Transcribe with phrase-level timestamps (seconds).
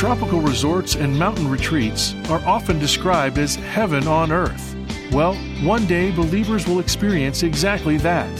[0.00, 4.74] Tropical resorts and mountain retreats are often described as heaven on earth.
[5.12, 8.30] Well, one day believers will experience exactly that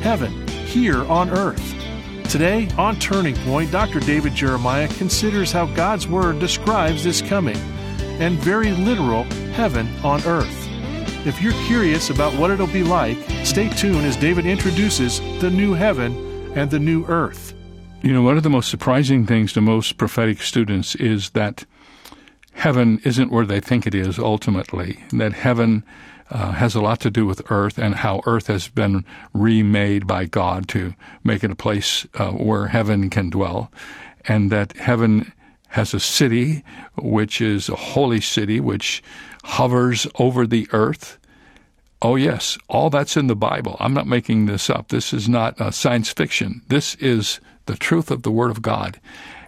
[0.00, 1.74] heaven here on earth.
[2.30, 3.98] Today, on Turning Point, Dr.
[3.98, 7.58] David Jeremiah considers how God's Word describes this coming
[8.20, 9.24] and very literal
[9.54, 10.68] heaven on earth.
[11.26, 15.74] If you're curious about what it'll be like, stay tuned as David introduces the new
[15.74, 17.57] heaven and the new earth.
[18.00, 21.64] You know, one of the most surprising things to most prophetic students is that
[22.52, 25.84] heaven isn't where they think it is ultimately, that heaven
[26.30, 30.26] uh, has a lot to do with earth and how earth has been remade by
[30.26, 33.70] God to make it a place uh, where heaven can dwell,
[34.26, 35.32] and that heaven
[35.70, 36.62] has a city
[36.96, 39.02] which is a holy city which
[39.42, 41.18] hovers over the earth.
[42.00, 43.76] Oh, yes, all that's in the Bible.
[43.80, 44.88] I'm not making this up.
[44.88, 46.62] This is not uh, science fiction.
[46.68, 48.98] This is the truth of the Word of God.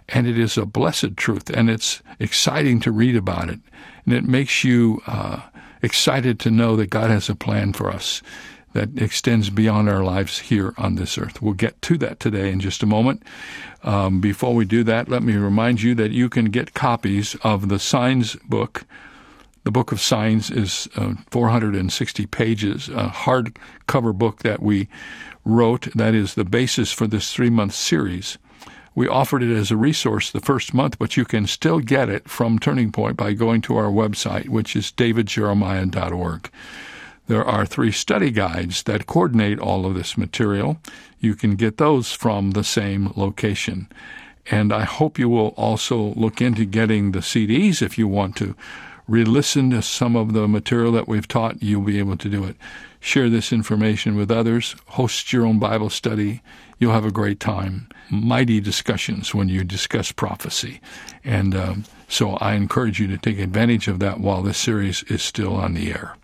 [0.07, 3.59] And it is a blessed truth, and it's exciting to read about it.
[4.05, 5.41] And it makes you uh,
[5.81, 8.21] excited to know that God has a plan for us
[8.73, 11.41] that extends beyond our lives here on this earth.
[11.41, 13.23] We'll get to that today in just a moment.
[13.83, 17.67] Um, before we do that, let me remind you that you can get copies of
[17.67, 18.85] the Signs book.
[19.63, 24.87] The Book of Signs is uh, 460 pages, a hardcover book that we
[25.43, 28.37] wrote that is the basis for this three month series.
[28.93, 32.27] We offered it as a resource the first month, but you can still get it
[32.27, 36.51] from Turning Point by going to our website, which is davidjeremiah.org.
[37.27, 40.77] There are three study guides that coordinate all of this material.
[41.19, 43.87] You can get those from the same location.
[44.49, 48.55] And I hope you will also look into getting the CDs if you want to
[49.11, 51.61] re listen to some of the material that we've taught.
[51.61, 52.55] You'll be able to do it
[53.01, 56.41] share this information with others, host your own Bible study.
[56.79, 57.89] You'll have a great time.
[58.09, 60.79] Mighty discussions when you discuss prophecy.
[61.23, 65.21] And um, so I encourage you to take advantage of that while this series is
[65.21, 66.15] still on the air.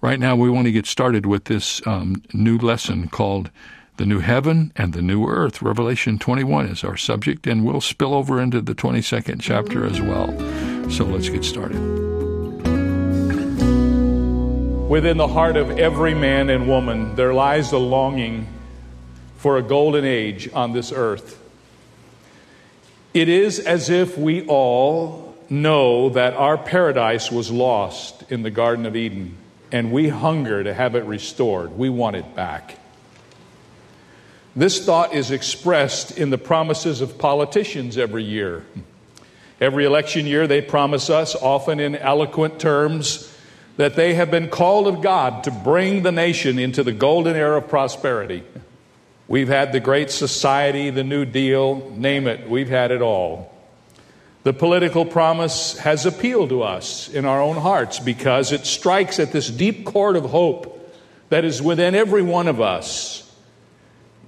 [0.00, 3.50] Right now, we want to get started with this um, new lesson called
[3.98, 5.60] The New Heaven and the New Earth.
[5.60, 10.28] Revelation 21 is our subject, and we'll spill over into the 22nd chapter as well.
[10.88, 11.80] So let's get started.
[14.88, 18.46] Within the heart of every man and woman, there lies a longing
[19.36, 21.42] for a golden age on this earth.
[23.12, 28.86] It is as if we all know that our paradise was lost in the Garden
[28.86, 29.36] of Eden,
[29.72, 31.76] and we hunger to have it restored.
[31.76, 32.78] We want it back.
[34.58, 38.66] This thought is expressed in the promises of politicians every year.
[39.60, 43.32] Every election year, they promise us, often in eloquent terms,
[43.76, 47.58] that they have been called of God to bring the nation into the golden era
[47.58, 48.42] of prosperity.
[49.28, 53.54] We've had the Great Society, the New Deal, name it, we've had it all.
[54.42, 59.30] The political promise has appealed to us in our own hearts because it strikes at
[59.30, 60.92] this deep chord of hope
[61.28, 63.27] that is within every one of us.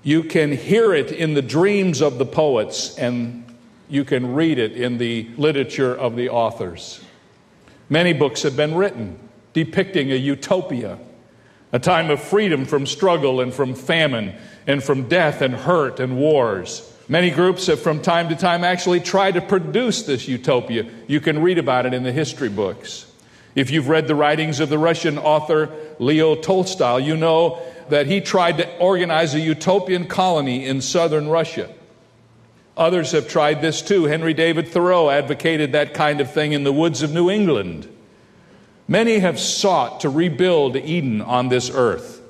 [0.03, 3.45] You can hear it in the dreams of the poets, and
[3.89, 7.05] you can read it in the literature of the authors.
[7.89, 9.19] Many books have been written
[9.53, 10.99] depicting a utopia,
[11.73, 14.35] a time of freedom from struggle and from famine
[14.67, 16.87] and from death and hurt and wars.
[17.09, 20.89] Many groups have from time to time actually tried to produce this utopia.
[21.09, 23.07] You can read about it in the history books.
[23.57, 27.61] If you've read the writings of the Russian author Leo Tolstoy, you know
[27.91, 31.69] that he tried to organize a utopian colony in southern Russia.
[32.77, 34.05] Others have tried this too.
[34.05, 37.87] Henry David Thoreau advocated that kind of thing in the woods of New England.
[38.89, 42.21] Many have sought to rebuild Eden on this earth.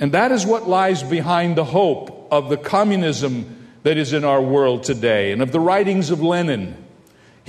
[0.00, 4.40] And that is what lies behind the hope of the communism that is in our
[4.40, 6.87] world today and of the writings of Lenin.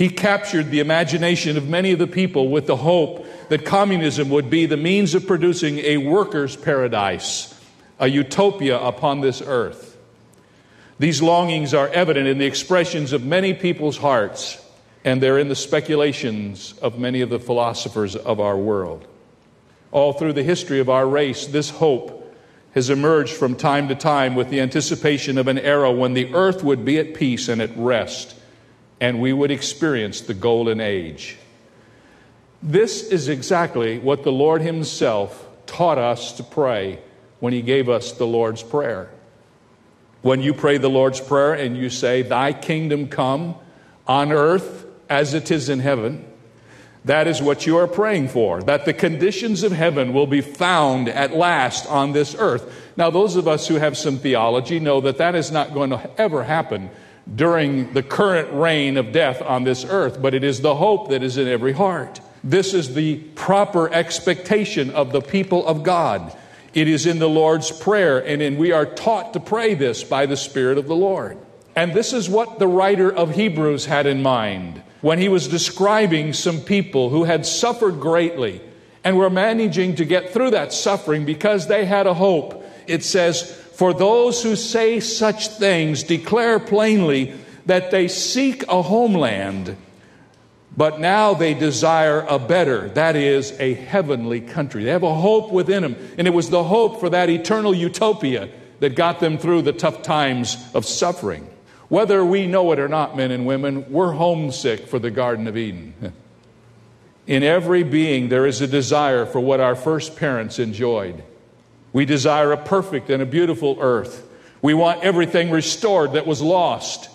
[0.00, 4.48] He captured the imagination of many of the people with the hope that communism would
[4.48, 7.54] be the means of producing a worker's paradise,
[7.98, 9.98] a utopia upon this earth.
[10.98, 14.64] These longings are evident in the expressions of many people's hearts
[15.04, 19.06] and they're in the speculations of many of the philosophers of our world.
[19.92, 22.34] All through the history of our race, this hope
[22.72, 26.64] has emerged from time to time with the anticipation of an era when the earth
[26.64, 28.34] would be at peace and at rest,
[29.00, 31.36] and we would experience the golden age.
[32.62, 37.00] This is exactly what the Lord Himself taught us to pray
[37.38, 39.10] when He gave us the Lord's Prayer.
[40.20, 43.54] When you pray the Lord's Prayer and you say, Thy kingdom come
[44.06, 46.26] on earth as it is in heaven.
[47.06, 51.08] That is what you are praying for, that the conditions of heaven will be found
[51.08, 52.70] at last on this earth.
[52.94, 56.10] Now, those of us who have some theology know that that is not going to
[56.18, 56.90] ever happen
[57.34, 61.22] during the current reign of death on this earth, but it is the hope that
[61.22, 62.20] is in every heart.
[62.42, 66.36] This is the proper expectation of the people of God.
[66.72, 70.26] It is in the Lord's Prayer, and in, we are taught to pray this by
[70.26, 71.36] the Spirit of the Lord.
[71.76, 76.32] And this is what the writer of Hebrews had in mind when he was describing
[76.32, 78.60] some people who had suffered greatly
[79.02, 82.64] and were managing to get through that suffering because they had a hope.
[82.86, 87.32] It says, For those who say such things declare plainly
[87.64, 89.74] that they seek a homeland
[90.76, 94.84] but now they desire a better, that is, a heavenly country.
[94.84, 95.96] They have a hope within them.
[96.18, 98.50] And it was the hope for that eternal utopia
[98.80, 101.48] that got them through the tough times of suffering.
[101.88, 105.56] Whether we know it or not, men and women, we're homesick for the Garden of
[105.56, 105.94] Eden.
[107.26, 111.24] In every being, there is a desire for what our first parents enjoyed.
[111.92, 114.26] We desire a perfect and a beautiful earth.
[114.62, 117.08] We want everything restored that was lost.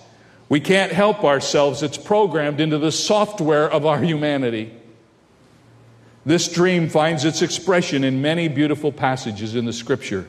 [0.49, 4.71] We can't help ourselves, it's programmed into the software of our humanity.
[6.25, 10.27] This dream finds its expression in many beautiful passages in the scripture,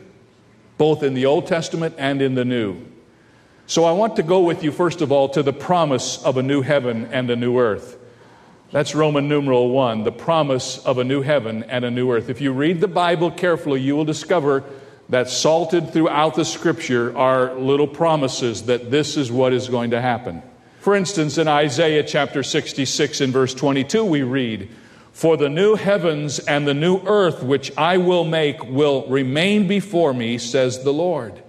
[0.78, 2.82] both in the Old Testament and in the New.
[3.66, 6.42] So I want to go with you, first of all, to the promise of a
[6.42, 7.98] new heaven and a new earth.
[8.72, 12.28] That's Roman numeral one, the promise of a new heaven and a new earth.
[12.28, 14.64] If you read the Bible carefully, you will discover
[15.08, 20.00] that salted throughout the scripture are little promises that this is what is going to
[20.00, 20.42] happen.
[20.80, 24.68] For instance, in Isaiah chapter 66 and verse 22, we read,
[25.12, 30.12] For the new heavens and the new earth which I will make will remain before
[30.12, 31.40] me, says the Lord.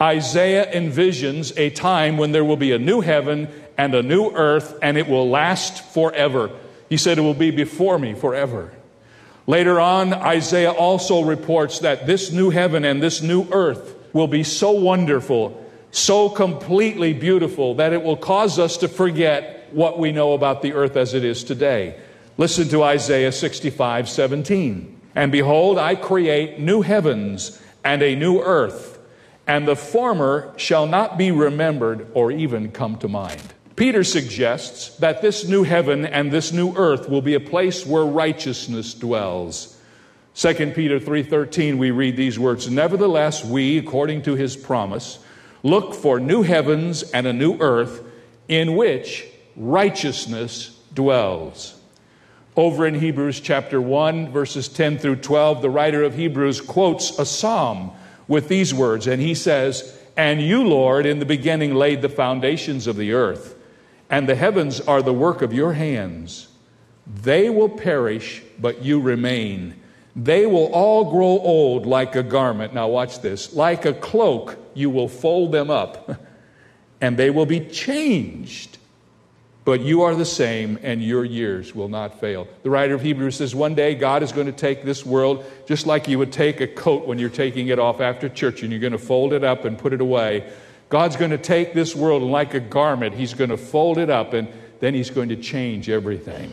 [0.00, 4.78] Isaiah envisions a time when there will be a new heaven and a new earth,
[4.82, 6.50] and it will last forever.
[6.88, 8.72] He said, It will be before me forever.
[9.46, 14.44] Later on, Isaiah also reports that this new heaven and this new earth will be
[14.44, 20.34] so wonderful, so completely beautiful, that it will cause us to forget what we know
[20.34, 21.98] about the earth as it is today.
[22.36, 25.00] Listen to Isaiah 65 17.
[25.14, 28.98] And behold, I create new heavens and a new earth,
[29.46, 33.42] and the former shall not be remembered or even come to mind.
[33.76, 38.04] Peter suggests that this new heaven and this new earth will be a place where
[38.04, 39.76] righteousness dwells.
[40.34, 45.18] 2 Peter 3:13 we read these words, "Nevertheless we, according to his promise,
[45.62, 48.02] look for new heavens and a new earth
[48.48, 49.26] in which
[49.56, 51.74] righteousness dwells."
[52.56, 57.24] Over in Hebrews chapter 1 verses 10 through 12, the writer of Hebrews quotes a
[57.24, 57.90] psalm
[58.28, 62.86] with these words and he says, "And you, Lord, in the beginning laid the foundations
[62.86, 63.54] of the earth."
[64.12, 66.48] And the heavens are the work of your hands.
[67.06, 69.80] They will perish, but you remain.
[70.14, 72.74] They will all grow old like a garment.
[72.74, 73.54] Now, watch this.
[73.54, 76.20] Like a cloak, you will fold them up,
[77.00, 78.76] and they will be changed.
[79.64, 82.46] But you are the same, and your years will not fail.
[82.64, 85.86] The writer of Hebrews says one day God is going to take this world just
[85.86, 88.80] like you would take a coat when you're taking it off after church, and you're
[88.80, 90.52] going to fold it up and put it away.
[90.92, 94.34] God's going to take this world like a garment, He's going to fold it up
[94.34, 94.46] and
[94.80, 96.52] then He's going to change everything.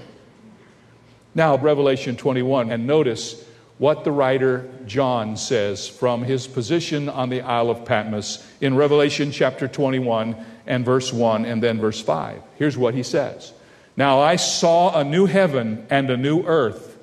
[1.35, 3.43] Now, Revelation 21, and notice
[3.79, 9.33] what the writer John says from his position on the Isle of Patmos in Revelation
[9.33, 12.41] chapter 21 and verse 1 and then verse 5.
[12.55, 13.51] Here's what he says
[13.97, 16.97] Now I saw a new heaven and a new earth,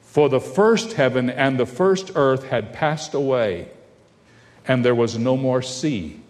[0.00, 3.68] for the first heaven and the first earth had passed away,
[4.66, 6.21] and there was no more sea.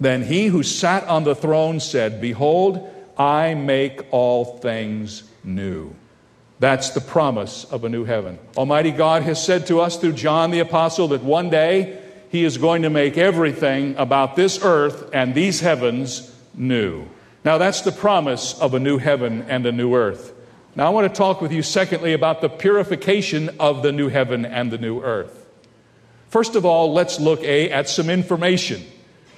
[0.00, 5.94] Then he who sat on the throne said, Behold, I make all things new.
[6.60, 8.38] That's the promise of a new heaven.
[8.56, 12.00] Almighty God has said to us through John the Apostle that one day
[12.30, 17.06] he is going to make everything about this earth and these heavens new.
[17.44, 20.34] Now, that's the promise of a new heaven and a new earth.
[20.74, 24.44] Now, I want to talk with you, secondly, about the purification of the new heaven
[24.44, 25.46] and the new earth.
[26.28, 28.84] First of all, let's look A, at some information.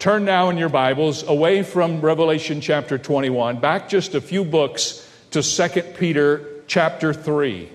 [0.00, 5.07] Turn now in your Bibles away from Revelation chapter 21, back just a few books
[5.33, 7.69] to 2 Peter chapter 3.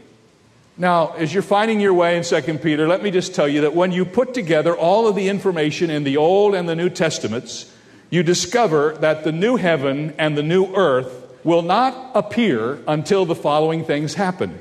[0.75, 3.75] Now, as you're finding your way in 2 Peter, let me just tell you that
[3.75, 7.71] when you put together all of the information in the Old and the New Testaments,
[8.09, 13.35] you discover that the new heaven and the new earth will not appear until the
[13.35, 14.57] following things happen.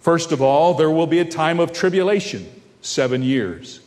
[0.00, 2.46] First of all, there will be a time of tribulation,
[2.82, 3.80] seven years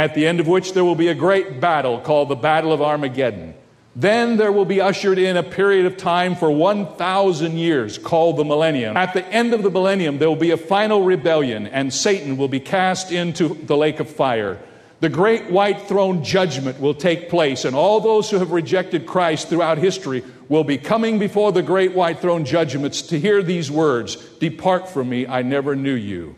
[0.00, 2.80] at the end of which there will be a great battle called the Battle of
[2.80, 3.54] Armageddon.
[3.94, 8.44] Then there will be ushered in a period of time for 1,000 years called the
[8.44, 8.96] millennium.
[8.96, 12.48] At the end of the millennium, there will be a final rebellion, and Satan will
[12.48, 14.58] be cast into the lake of fire.
[15.00, 19.48] The great white throne judgment will take place, and all those who have rejected Christ
[19.48, 24.16] throughout history will be coming before the great white throne judgments to hear these words
[24.38, 26.36] Depart from me, I never knew you.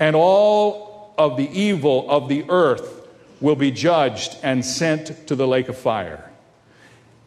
[0.00, 2.93] And all of the evil of the earth
[3.44, 6.30] will be judged and sent to the lake of fire.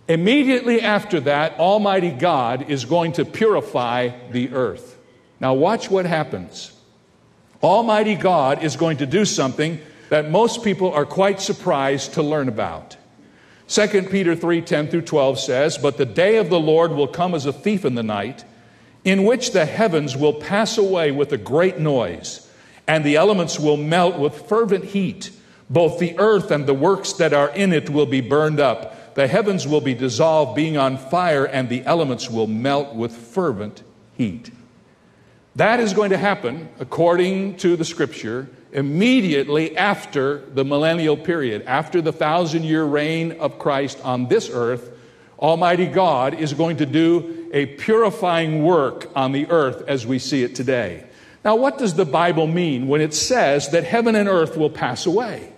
[0.08, 4.98] Immediately after that, Almighty God is going to purify the earth.
[5.40, 6.72] Now, watch what happens.
[7.62, 12.48] Almighty God is going to do something that most people are quite surprised to learn
[12.48, 12.98] about.
[13.68, 17.36] 2 Peter 3 10 through 12 says, But the day of the Lord will come
[17.36, 18.44] as a thief in the night,
[19.04, 22.50] in which the heavens will pass away with a great noise,
[22.88, 25.30] and the elements will melt with fervent heat.
[25.70, 29.16] Both the earth and the works that are in it will be burned up.
[29.16, 33.84] The heavens will be dissolved, being on fire, and the elements will melt with fervent
[34.16, 34.52] heat.
[35.56, 42.00] That is going to happen, according to the scripture, immediately after the millennial period, after
[42.00, 44.92] the thousand year reign of Christ on this earth.
[45.40, 50.44] Almighty God is going to do a purifying work on the earth as we see
[50.44, 51.06] it today.
[51.44, 55.06] Now, what does the Bible mean when it says that heaven and earth will pass
[55.06, 55.54] away?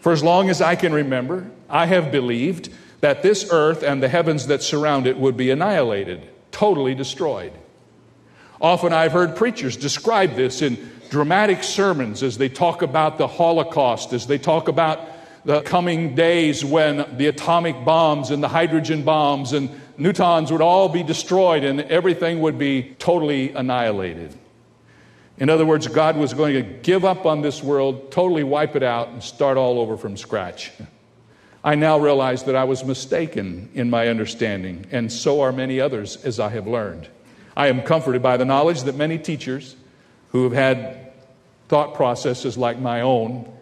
[0.00, 4.08] For as long as I can remember, I have believed that this earth and the
[4.08, 7.52] heavens that surround it would be annihilated, totally destroyed.
[8.60, 14.12] Often I've heard preachers describe this in dramatic sermons as they talk about the Holocaust,
[14.12, 15.00] as they talk about
[15.44, 20.88] the coming days when the atomic bombs and the hydrogen bombs and neutrons would all
[20.88, 24.34] be destroyed and everything would be totally annihilated.
[25.38, 28.82] In other words, God was going to give up on this world, totally wipe it
[28.82, 30.72] out, and start all over from scratch.
[31.62, 36.16] I now realize that I was mistaken in my understanding, and so are many others,
[36.24, 37.08] as I have learned.
[37.56, 39.76] I am comforted by the knowledge that many teachers
[40.30, 41.12] who have had
[41.68, 43.52] thought processes like my own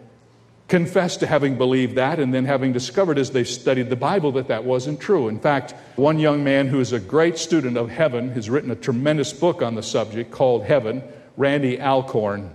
[0.67, 4.49] confess to having believed that and then having discovered as they've studied the Bible that
[4.49, 5.29] that wasn't true.
[5.29, 8.75] In fact, one young man who is a great student of heaven has written a
[8.75, 11.01] tremendous book on the subject called Heaven,
[11.37, 12.51] Randy Alcorn,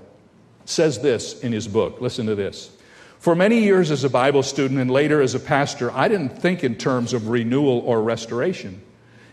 [0.64, 2.00] says this in his book.
[2.00, 2.70] Listen to this.
[3.18, 6.64] For many years as a Bible student and later as a pastor, I didn't think
[6.64, 8.82] in terms of renewal or restoration.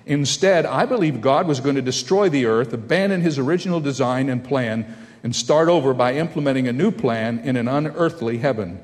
[0.05, 4.43] Instead, I believed God was going to destroy the earth, abandon his original design and
[4.43, 8.79] plan, and start over by implementing a new plan in an unearthly heaven.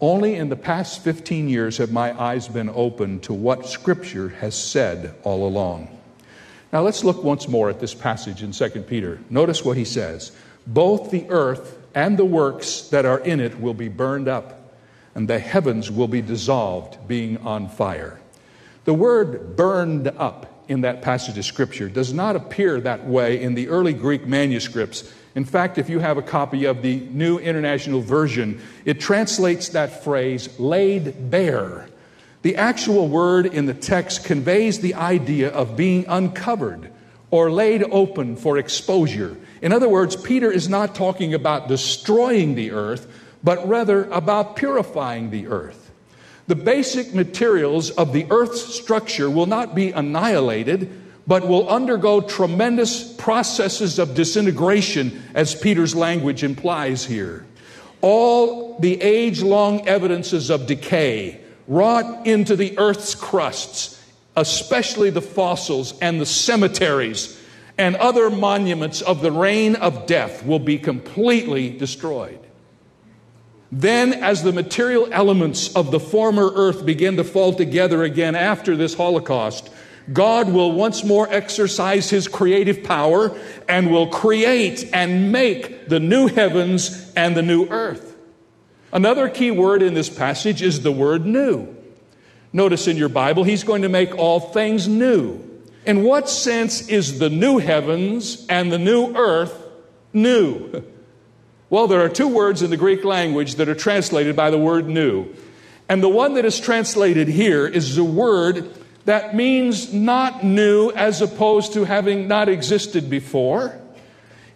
[0.00, 4.60] Only in the past 15 years have my eyes been opened to what Scripture has
[4.60, 5.99] said all along.
[6.72, 9.18] Now let's look once more at this passage in 2 Peter.
[9.28, 10.32] Notice what he says
[10.66, 14.72] Both the earth and the works that are in it will be burned up,
[15.14, 18.20] and the heavens will be dissolved, being on fire.
[18.84, 23.54] The word burned up in that passage of Scripture does not appear that way in
[23.54, 25.12] the early Greek manuscripts.
[25.34, 30.04] In fact, if you have a copy of the New International Version, it translates that
[30.04, 31.89] phrase laid bare.
[32.42, 36.90] The actual word in the text conveys the idea of being uncovered
[37.30, 39.36] or laid open for exposure.
[39.60, 43.06] In other words, Peter is not talking about destroying the earth,
[43.44, 45.90] but rather about purifying the earth.
[46.46, 50.90] The basic materials of the Earth's structure will not be annihilated,
[51.24, 57.46] but will undergo tremendous processes of disintegration, as Peter's language implies here.
[58.00, 61.39] All the age long evidences of decay
[61.70, 64.02] wrought into the Earth's crusts,
[64.36, 67.40] especially the fossils and the cemeteries
[67.78, 72.40] and other monuments of the reign of death, will be completely destroyed.
[73.72, 78.76] Then, as the material elements of the former earth begin to fall together again after
[78.76, 79.70] this Holocaust,
[80.12, 86.26] God will once more exercise his creative power and will create and make the new
[86.26, 88.09] heavens and the new earth.
[88.92, 91.74] Another key word in this passage is the word new.
[92.52, 95.46] Notice in your Bible, he's going to make all things new.
[95.86, 99.66] In what sense is the new heavens and the new earth
[100.12, 100.84] new?
[101.70, 104.88] Well, there are two words in the Greek language that are translated by the word
[104.88, 105.32] new.
[105.88, 111.22] And the one that is translated here is the word that means not new as
[111.22, 113.80] opposed to having not existed before.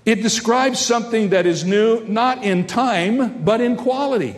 [0.04, 4.36] It describes something that is new not in time, but in quality.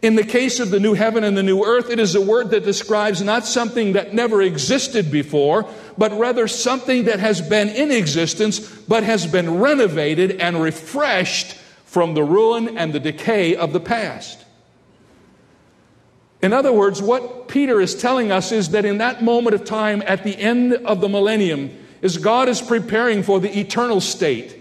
[0.00, 2.50] In the case of the new heaven and the new earth, it is a word
[2.50, 5.68] that describes not something that never existed before,
[5.98, 11.54] but rather something that has been in existence, but has been renovated and refreshed
[11.84, 14.44] from the ruin and the decay of the past.
[16.40, 20.02] In other words, what Peter is telling us is that in that moment of time
[20.06, 24.57] at the end of the millennium, as God is preparing for the eternal state,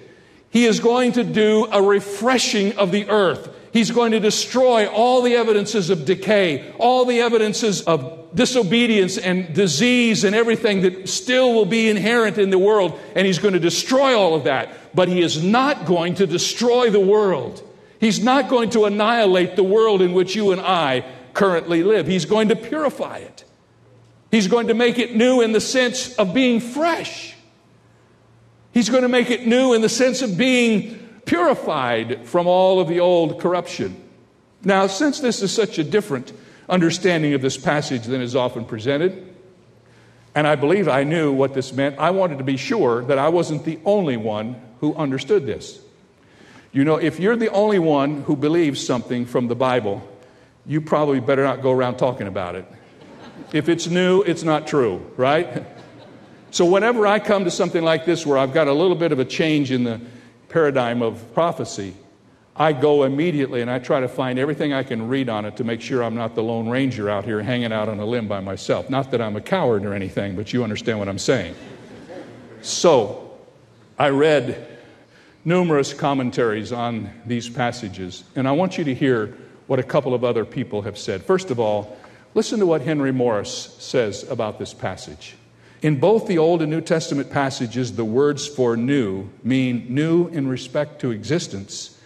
[0.49, 3.53] He is going to do a refreshing of the earth.
[3.73, 9.53] He's going to destroy all the evidences of decay, all the evidences of disobedience and
[9.53, 12.99] disease and everything that still will be inherent in the world.
[13.15, 14.95] And he's going to destroy all of that.
[14.95, 17.61] But he is not going to destroy the world.
[17.99, 22.07] He's not going to annihilate the world in which you and I currently live.
[22.07, 23.43] He's going to purify it.
[24.31, 27.35] He's going to make it new in the sense of being fresh.
[28.77, 32.87] He's going to make it new in the sense of being purified from all of
[32.87, 33.99] the old corruption.
[34.63, 36.31] Now, since this is such a different
[36.69, 39.33] understanding of this passage than is often presented,
[40.35, 43.29] and I believe I knew what this meant, I wanted to be sure that I
[43.29, 45.79] wasn't the only one who understood this.
[46.71, 50.07] You know, if you're the only one who believes something from the Bible,
[50.67, 52.65] you probably better not go around talking about it.
[53.53, 55.65] If it's new, it's not true, right?
[56.49, 59.19] So, whenever I come to something like this where I've got a little bit of
[59.19, 59.99] a change in the
[60.49, 61.93] paradigm of prophecy,
[62.55, 65.63] I go immediately and I try to find everything I can read on it to
[65.63, 68.39] make sure I'm not the Lone Ranger out here hanging out on a limb by
[68.39, 68.89] myself.
[68.89, 71.53] Not that I'm a coward or anything, but you understand what I'm saying.
[72.61, 73.37] So,
[73.99, 74.67] I read
[75.43, 79.37] numerous commentaries on these passages, and I want you to hear
[79.67, 81.23] what a couple of other people have said.
[81.23, 81.97] First of all,
[82.33, 85.35] listen to what Henry Morris says about this passage.
[85.87, 90.49] In both the Old and New Testament passages, the words for new mean new in
[90.49, 91.97] respect to existence.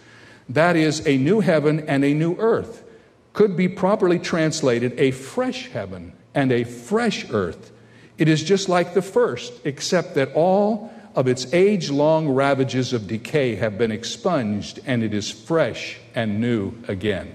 [0.48, 2.84] That is, a new heaven and a new earth.
[3.32, 7.72] Could be properly translated a fresh heaven and a fresh earth.
[8.18, 13.08] It is just like the first, except that all of its age long ravages of
[13.08, 17.34] decay have been expunged and it is fresh and new again.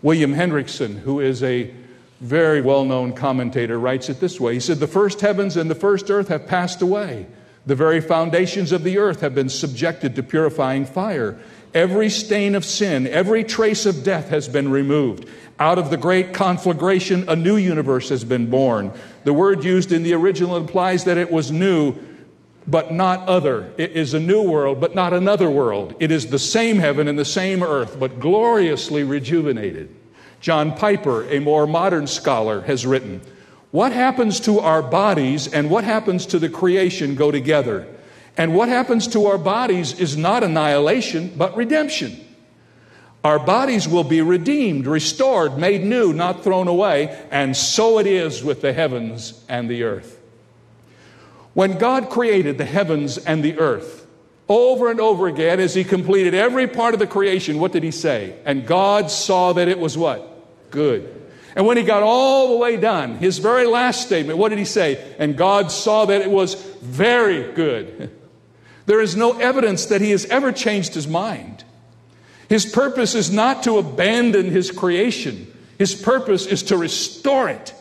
[0.00, 1.74] William Hendrickson, who is a
[2.20, 5.74] very well known commentator, writes it this way He said, The first heavens and the
[5.74, 7.26] first earth have passed away.
[7.66, 11.38] The very foundations of the earth have been subjected to purifying fire.
[11.74, 15.28] Every stain of sin, every trace of death has been removed.
[15.58, 18.92] Out of the great conflagration, a new universe has been born.
[19.24, 21.96] The word used in the original implies that it was new,
[22.66, 23.72] but not other.
[23.76, 25.94] It is a new world, but not another world.
[26.00, 29.94] It is the same heaven and the same earth, but gloriously rejuvenated.
[30.40, 33.20] John Piper, a more modern scholar, has written
[33.70, 37.86] What happens to our bodies and what happens to the creation go together.
[38.36, 42.18] And what happens to our bodies is not annihilation, but redemption.
[43.22, 48.42] Our bodies will be redeemed, restored, made new, not thrown away, and so it is
[48.42, 50.18] with the heavens and the earth.
[51.52, 54.06] When God created the heavens and the earth,
[54.48, 57.90] over and over again, as He completed every part of the creation, what did He
[57.90, 58.36] say?
[58.46, 60.29] And God saw that it was what?
[60.70, 61.20] Good.
[61.56, 64.64] And when he got all the way done, his very last statement, what did he
[64.64, 65.14] say?
[65.18, 68.10] And God saw that it was very good.
[68.86, 71.62] There is no evidence that he has ever changed his mind.
[72.48, 75.46] His purpose is not to abandon his creation,
[75.78, 77.72] his purpose is to restore it.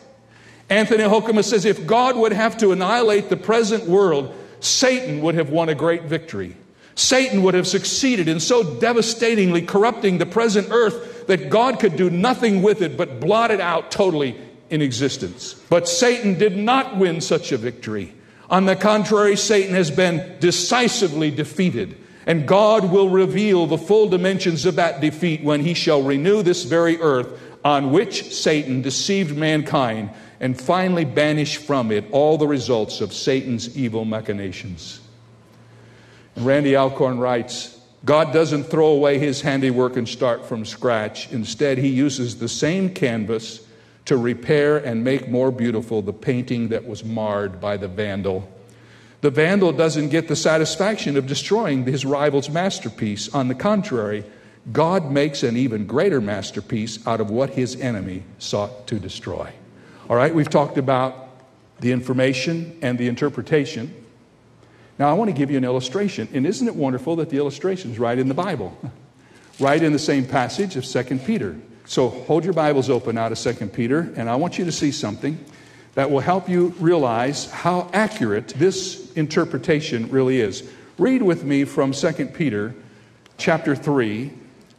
[0.69, 5.49] Anthony Hoekema says if God would have to annihilate the present world, Satan would have
[5.49, 6.56] won a great victory.
[7.00, 12.10] Satan would have succeeded in so devastatingly corrupting the present earth that God could do
[12.10, 14.36] nothing with it but blot it out totally
[14.70, 15.54] in existence.
[15.70, 18.14] But Satan did not win such a victory.
[18.50, 21.96] On the contrary, Satan has been decisively defeated.
[22.26, 26.66] And God will reveal the full dimensions of that defeat when he shall renew this
[26.66, 30.10] very earth on which Satan deceived mankind
[30.42, 35.00] and finally banish from it all the results of Satan's evil machinations.
[36.39, 41.32] Randy Alcorn writes God doesn't throw away his handiwork and start from scratch.
[41.32, 43.65] Instead, he uses the same canvas
[44.06, 48.49] to repair and make more beautiful the painting that was marred by the vandal.
[49.21, 53.34] The vandal doesn't get the satisfaction of destroying his rival's masterpiece.
[53.36, 54.23] On the contrary,
[54.71, 59.52] God makes an even greater masterpiece out of what his enemy sought to destroy.
[60.10, 61.30] All right, we've talked about
[61.82, 63.93] the information and the interpretation.
[65.00, 66.28] Now, I want to give you an illustration.
[66.34, 68.78] And isn't it wonderful that the illustration is right in the Bible?
[69.60, 71.56] right in the same passage of 2 Peter.
[71.86, 74.92] So hold your Bibles open now to 2 Peter, and I want you to see
[74.92, 75.44] something
[75.96, 80.70] that will help you realize how accurate this interpretation really is.
[80.98, 82.76] Read with me from 2 Peter
[83.38, 84.32] chapter 3,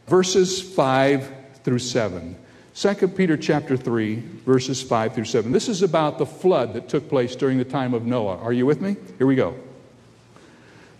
[0.07, 1.31] verses 5
[1.63, 2.37] through 7.
[2.75, 5.51] 2 Peter chapter 3, verses 5 through 7.
[5.51, 8.37] This is about the flood that took place during the time of Noah.
[8.37, 8.95] Are you with me?
[9.17, 9.55] Here we go.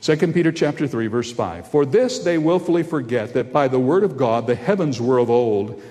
[0.01, 4.03] 2 Peter chapter 3 verse 5 For this they willfully forget that by the word
[4.03, 5.81] of God the heavens were of old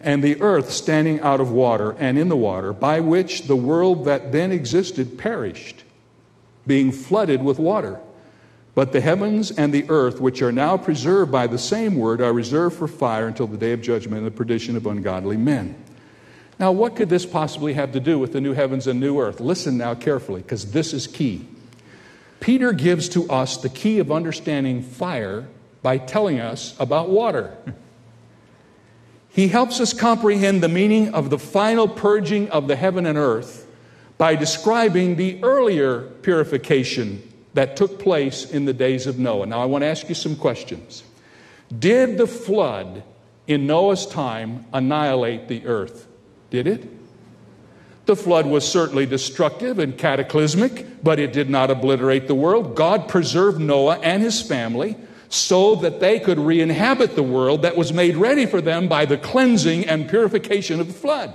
[0.00, 4.04] and the earth standing out of water and in the water by which the world
[4.04, 5.82] that then existed perished
[6.66, 8.00] being flooded with water
[8.74, 12.32] But the heavens and the earth, which are now preserved by the same word, are
[12.32, 15.76] reserved for fire until the day of judgment and the perdition of ungodly men.
[16.58, 19.40] Now, what could this possibly have to do with the new heavens and new earth?
[19.40, 21.46] Listen now carefully, because this is key.
[22.44, 25.48] Peter gives to us the key of understanding fire
[25.80, 27.56] by telling us about water.
[29.30, 33.66] He helps us comprehend the meaning of the final purging of the heaven and earth
[34.18, 37.22] by describing the earlier purification
[37.54, 39.46] that took place in the days of Noah.
[39.46, 41.02] Now, I want to ask you some questions.
[41.78, 43.04] Did the flood
[43.46, 46.06] in Noah's time annihilate the earth?
[46.50, 47.03] Did it?
[48.06, 52.76] The flood was certainly destructive and cataclysmic, but it did not obliterate the world.
[52.76, 54.96] God preserved Noah and his family
[55.30, 59.06] so that they could re inhabit the world that was made ready for them by
[59.06, 61.34] the cleansing and purification of the flood.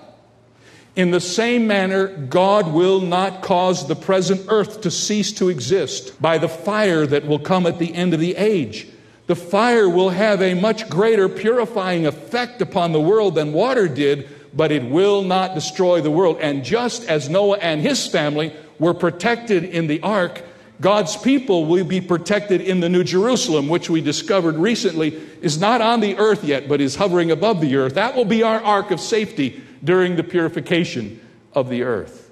[0.96, 6.20] In the same manner, God will not cause the present earth to cease to exist
[6.22, 8.88] by the fire that will come at the end of the age.
[9.28, 14.28] The fire will have a much greater purifying effect upon the world than water did,
[14.54, 16.38] but it will not destroy the world.
[16.42, 20.44] And just as Noah and his family were protected in the ark,
[20.82, 25.10] God's people will be protected in the New Jerusalem, which we discovered recently
[25.42, 27.96] is not on the earth yet, but is hovering above the earth.
[27.96, 31.20] That will be our ark of safety during the purification
[31.54, 32.32] of the earth.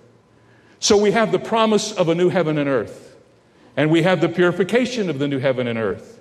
[0.80, 3.16] So we have the promise of a new heaven and earth,
[3.76, 6.14] and we have the purification of the new heaven and earth.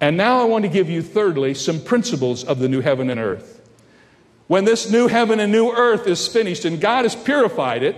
[0.00, 3.20] And now I want to give you, thirdly, some principles of the new heaven and
[3.20, 3.59] earth.
[4.50, 7.94] When this new heaven and new earth is finished and God has purified it,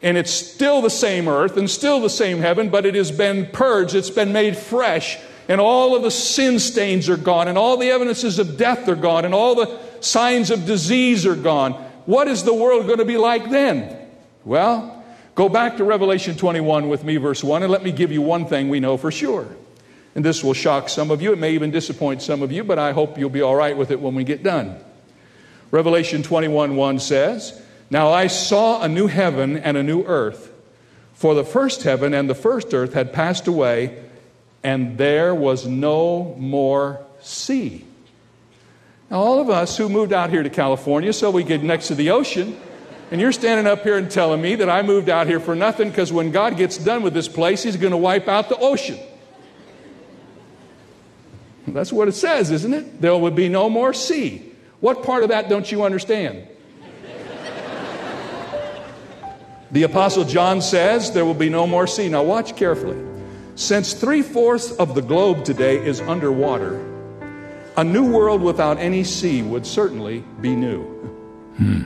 [0.00, 3.46] and it's still the same earth and still the same heaven, but it has been
[3.46, 5.18] purged, it's been made fresh,
[5.48, 8.94] and all of the sin stains are gone, and all the evidences of death are
[8.94, 11.72] gone, and all the signs of disease are gone.
[12.06, 14.08] What is the world going to be like then?
[14.44, 18.22] Well, go back to Revelation 21 with me, verse 1, and let me give you
[18.22, 19.48] one thing we know for sure.
[20.14, 21.32] And this will shock some of you.
[21.32, 23.90] It may even disappoint some of you, but I hope you'll be all right with
[23.90, 24.78] it when we get done.
[25.72, 30.52] Revelation 21 1 says, Now I saw a new heaven and a new earth,
[31.14, 34.04] for the first heaven and the first earth had passed away,
[34.62, 37.86] and there was no more sea.
[39.10, 41.94] Now, all of us who moved out here to California so we get next to
[41.94, 42.54] the ocean,
[43.10, 45.88] and you're standing up here and telling me that I moved out here for nothing
[45.88, 48.98] because when God gets done with this place, He's going to wipe out the ocean.
[51.66, 53.00] That's what it says, isn't it?
[53.00, 54.51] There will be no more sea.
[54.82, 56.48] What part of that don't you understand?
[59.70, 62.08] the Apostle John says there will be no more sea.
[62.08, 62.98] Now, watch carefully.
[63.54, 66.84] Since three fourths of the globe today is underwater,
[67.76, 70.82] a new world without any sea would certainly be new.
[71.58, 71.82] Hmm.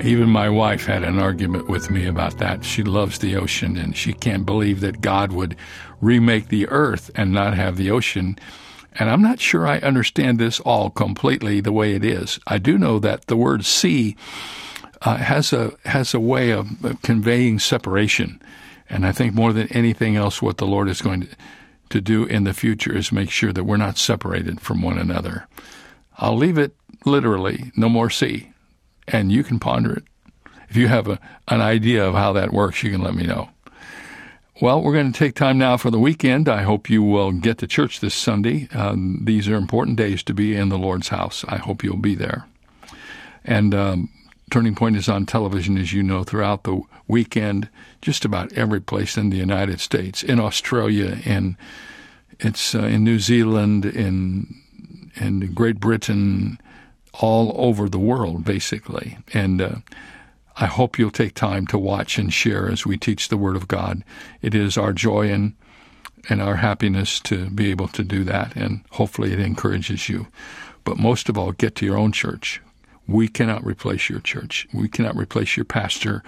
[0.06, 2.64] Even my wife had an argument with me about that.
[2.64, 5.56] She loves the ocean and she can't believe that God would
[6.00, 8.38] remake the earth and not have the ocean.
[8.96, 12.38] And I'm not sure I understand this all completely the way it is.
[12.46, 14.16] I do know that the word sea
[15.00, 16.68] uh, has a has a way of
[17.02, 18.40] conveying separation,
[18.88, 21.28] and I think more than anything else, what the Lord is going to
[21.92, 25.46] to do in the future is make sure that we're not separated from one another.
[26.16, 26.74] I'll leave it
[27.04, 28.50] literally, no more sea,
[29.06, 30.04] and you can ponder it.
[30.70, 33.50] If you have a, an idea of how that works, you can let me know.
[34.60, 36.48] Well, we're going to take time now for the weekend.
[36.48, 38.68] I hope you will get to church this Sunday.
[38.72, 41.44] Um, these are important days to be in the Lord's house.
[41.48, 42.46] I hope you'll be there.
[43.44, 44.10] And um,
[44.50, 47.70] Turning Point is on television, as you know, throughout the weekend,
[48.02, 51.56] just about every place in the United States, in Australia, in
[52.38, 54.54] it's uh, in New Zealand, in
[55.16, 56.60] in Great Britain,
[57.14, 59.16] all over the world, basically.
[59.32, 59.74] And uh,
[60.56, 63.68] I hope you'll take time to watch and share as we teach the Word of
[63.68, 64.02] God.
[64.40, 65.54] It is our joy and
[66.28, 70.28] and our happiness to be able to do that, and hopefully it encourages you.
[70.84, 72.60] But most of all, get to your own church.
[73.08, 74.68] We cannot replace your church.
[74.72, 76.22] We cannot replace your pastor.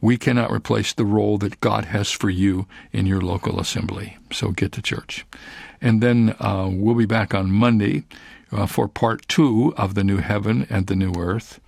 [0.00, 4.18] We cannot replace the role that God has for you in your local assembly.
[4.30, 5.24] So get to church.
[5.80, 8.04] And then uh, we'll be back on Monday
[8.52, 11.60] uh, for part two of the new heaven and the new earth.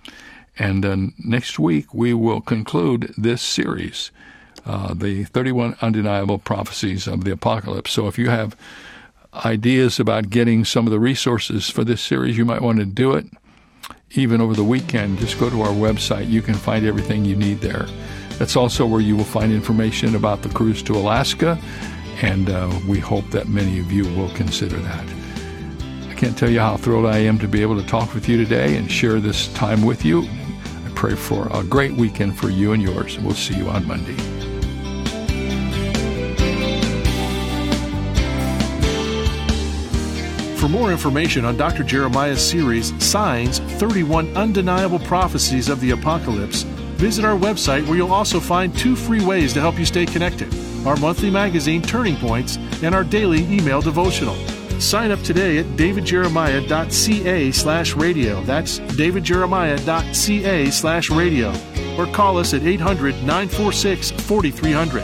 [0.57, 4.11] And then next week we will conclude this series,
[4.65, 7.91] uh, the 31 undeniable prophecies of the apocalypse.
[7.91, 8.55] So if you have
[9.33, 13.13] ideas about getting some of the resources for this series, you might want to do
[13.13, 13.25] it
[14.13, 16.29] even over the weekend, just go to our website.
[16.29, 17.85] You can find everything you need there.
[18.37, 21.59] That's also where you will find information about the cruise to Alaska,
[22.21, 25.05] and uh, we hope that many of you will consider that.
[26.09, 28.37] I can't tell you how thrilled I am to be able to talk with you
[28.37, 30.27] today and share this time with you
[30.95, 33.17] pray for a great weekend for you and yours.
[33.19, 34.15] We'll see you on Monday.
[40.57, 41.83] For more information on Dr.
[41.83, 46.61] Jeremiah's series, Signs 31 Undeniable Prophecies of the Apocalypse,
[47.01, 50.53] visit our website where you'll also find two free ways to help you stay connected
[50.85, 54.35] our monthly magazine, Turning Points, and our daily email devotional.
[54.81, 58.41] Sign up today at davidjeremiah.ca slash radio.
[58.41, 61.53] That's davidjeremiah.ca slash radio.
[61.99, 65.03] Or call us at 800 946 4300.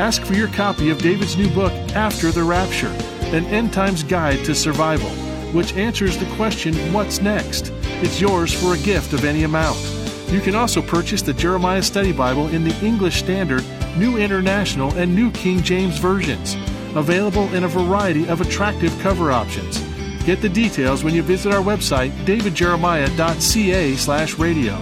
[0.00, 2.88] Ask for your copy of David's new book, After the Rapture,
[3.36, 5.10] an end times guide to survival,
[5.52, 7.72] which answers the question, What's next?
[8.02, 9.78] It's yours for a gift of any amount.
[10.30, 13.64] You can also purchase the Jeremiah Study Bible in the English Standard,
[13.98, 16.56] New International, and New King James versions
[16.96, 19.78] available in a variety of attractive cover options.
[20.24, 24.78] Get the details when you visit our website, davidjeremiah.ca slash radio.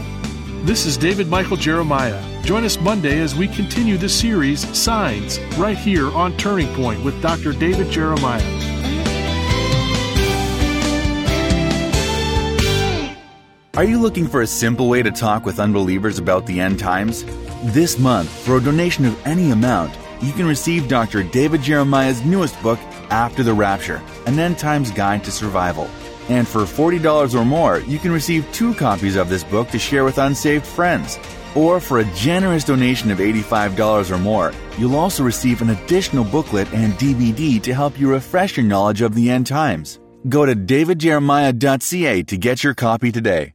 [0.64, 2.20] This is David Michael Jeremiah.
[2.42, 7.20] Join us Monday as we continue the series Signs right here on Turning Point with
[7.22, 7.52] Dr.
[7.52, 8.42] David Jeremiah.
[13.76, 17.24] Are you looking for a simple way to talk with unbelievers about the end times?
[17.62, 21.22] This month, for a donation of any amount, you can receive Dr.
[21.22, 22.78] David Jeremiah's newest book,
[23.10, 25.88] After the Rapture An End Times Guide to Survival.
[26.28, 30.04] And for $40 or more, you can receive two copies of this book to share
[30.04, 31.18] with unsaved friends.
[31.54, 36.72] Or for a generous donation of $85 or more, you'll also receive an additional booklet
[36.74, 39.98] and DVD to help you refresh your knowledge of the end times.
[40.28, 43.54] Go to davidjeremiah.ca to get your copy today.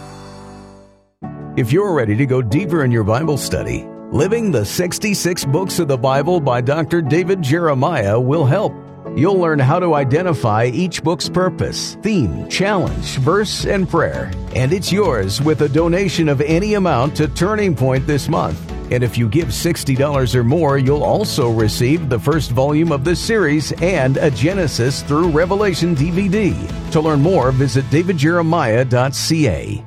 [1.57, 5.87] If you're ready to go deeper in your Bible study, Living the 66 Books of
[5.87, 7.01] the Bible by Dr.
[7.01, 8.73] David Jeremiah will help.
[9.15, 14.29] You'll learn how to identify each book's purpose, theme, challenge, verse, and prayer.
[14.53, 18.59] And it's yours with a donation of any amount to Turning Point this month.
[18.91, 23.21] And if you give $60 or more, you'll also receive the first volume of this
[23.21, 26.91] series and a Genesis through Revelation DVD.
[26.91, 29.85] To learn more, visit davidjeremiah.ca.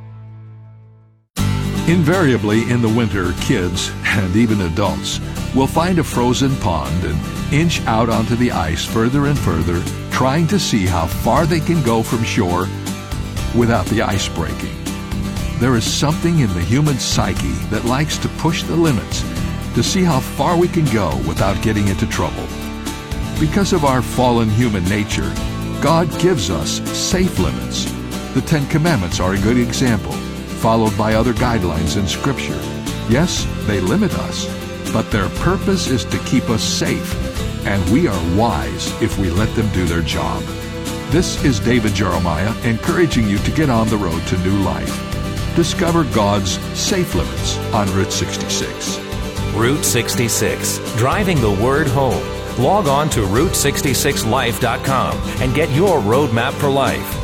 [1.86, 5.20] Invariably in the winter, kids, and even adults,
[5.54, 10.46] will find a frozen pond and inch out onto the ice further and further, trying
[10.46, 12.68] to see how far they can go from shore
[13.54, 14.74] without the ice breaking.
[15.60, 19.20] There is something in the human psyche that likes to push the limits
[19.74, 22.46] to see how far we can go without getting into trouble.
[23.38, 25.30] Because of our fallen human nature,
[25.82, 27.84] God gives us safe limits.
[28.32, 30.14] The Ten Commandments are a good example
[30.64, 32.58] followed by other guidelines in Scripture.
[33.10, 34.46] Yes, they limit us,
[34.94, 39.54] but their purpose is to keep us safe, and we are wise if we let
[39.56, 40.42] them do their job.
[41.10, 45.54] This is David Jeremiah encouraging you to get on the road to new life.
[45.54, 48.98] Discover God's safe limits on Route 66.
[49.52, 52.26] Route 66, driving the word home.
[52.56, 57.23] Log on to Route66Life.com and get your roadmap for life.